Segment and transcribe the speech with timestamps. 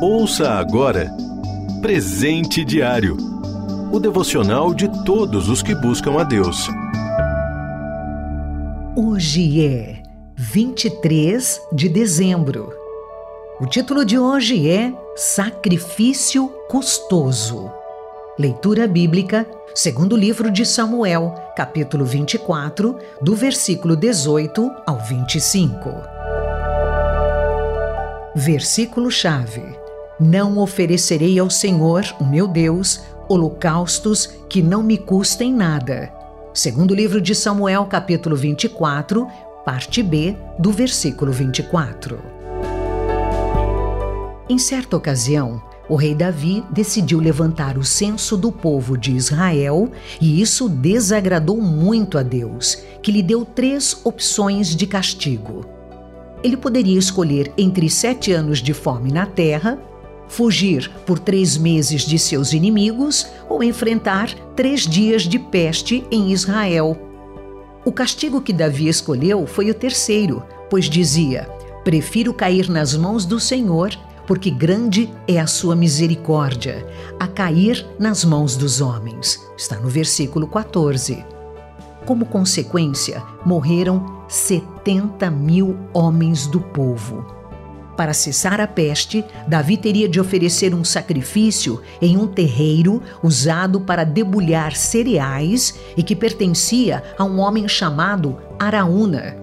[0.00, 1.10] Ouça agora
[1.80, 3.16] Presente Diário
[3.90, 6.68] o devocional de todos os que buscam a Deus.
[8.94, 10.02] Hoje é
[10.34, 12.74] 23 de dezembro.
[13.58, 17.70] O título de hoje é Sacrifício Custoso.
[18.38, 25.90] Leitura bíblica, segundo livro de Samuel, capítulo 24, do versículo 18 ao 25.
[28.34, 29.85] Versículo-chave:
[30.18, 36.10] Não oferecerei ao Senhor, o meu Deus, holocaustos que não me custem nada.
[36.54, 39.28] Segundo o livro de Samuel, capítulo 24,
[39.62, 42.18] parte B, do versículo 24.
[44.48, 50.40] Em certa ocasião, o rei Davi decidiu levantar o censo do povo de Israel e
[50.40, 55.66] isso desagradou muito a Deus, que lhe deu três opções de castigo.
[56.42, 59.78] Ele poderia escolher entre sete anos de fome na terra,
[60.28, 66.96] fugir por três meses de seus inimigos ou enfrentar três dias de peste em Israel.
[67.84, 71.48] O castigo que Davi escolheu foi o terceiro, pois dizia:
[71.84, 76.84] Prefiro cair nas mãos do Senhor porque grande é a sua misericórdia,
[77.18, 79.40] a cair nas mãos dos homens.
[79.56, 81.24] Está no versículo 14.
[82.04, 87.35] Como consequência, morreram 70 mil homens do povo.
[87.96, 94.04] Para cessar a peste, Davi teria de oferecer um sacrifício em um terreiro usado para
[94.04, 99.36] debulhar cereais e que pertencia a um homem chamado Araúna.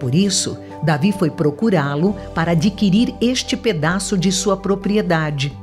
[0.00, 5.56] Por isso, Davi foi procurá-lo para adquirir este pedaço de sua propriedade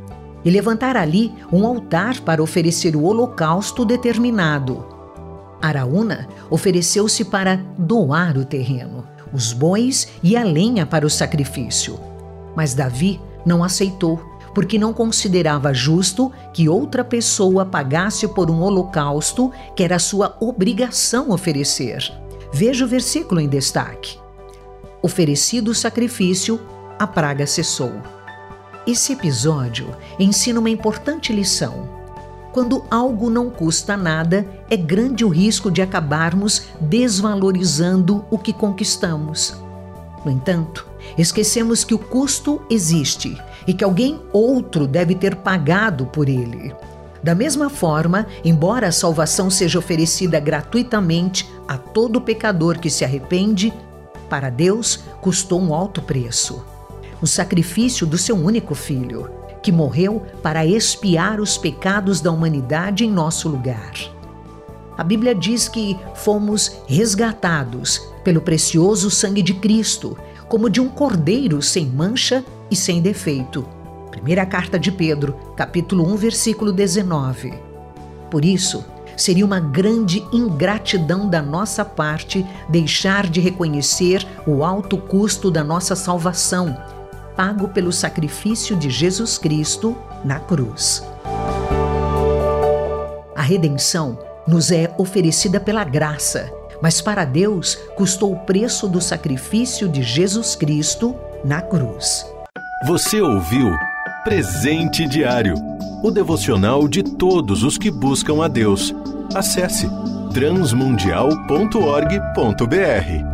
[0.45, 4.85] e levantar ali um altar para oferecer o holocausto determinado.
[5.61, 12.12] Araúna ofereceu-se para doar o terreno, os bois e a lenha para o sacrifício.
[12.55, 14.19] Mas Davi não aceitou,
[14.53, 21.31] porque não considerava justo que outra pessoa pagasse por um holocausto que era sua obrigação
[21.31, 22.11] oferecer.
[22.51, 24.19] Veja o versículo em destaque.
[25.01, 26.61] Oferecido o sacrifício,
[26.99, 27.91] a praga cessou.
[28.85, 29.87] Esse episódio
[30.19, 31.89] ensina uma importante lição.
[32.51, 39.62] Quando algo não custa nada, é grande o risco de acabarmos desvalorizando o que conquistamos.
[40.25, 46.29] No entanto, esquecemos que o custo existe e que alguém outro deve ter pagado por
[46.29, 46.73] ele.
[47.21, 53.73] Da mesma forma, embora a salvação seja oferecida gratuitamente a todo pecador que se arrepende,
[54.29, 56.65] para Deus custou um alto preço.
[57.21, 59.29] O sacrifício do seu único filho,
[59.61, 63.93] que morreu para expiar os pecados da humanidade em nosso lugar.
[64.97, 70.17] A Bíblia diz que fomos resgatados pelo precioso sangue de Cristo,
[70.47, 73.67] como de um cordeiro sem mancha e sem defeito.
[74.11, 77.53] Primeira carta de Pedro, capítulo 1, versículo 19.
[78.29, 85.51] Por isso, Seria uma grande ingratidão da nossa parte deixar de reconhecer o alto custo
[85.51, 86.75] da nossa salvação,
[87.35, 91.03] pago pelo sacrifício de Jesus Cristo na cruz.
[93.35, 94.17] A redenção
[94.47, 100.55] nos é oferecida pela graça, mas para Deus custou o preço do sacrifício de Jesus
[100.55, 102.25] Cristo na cruz.
[102.85, 103.71] Você ouviu
[104.23, 105.55] Presente Diário
[106.03, 108.93] o devocional de todos os que buscam a Deus.
[109.33, 109.87] Acesse
[110.33, 113.33] transmundial.org.br.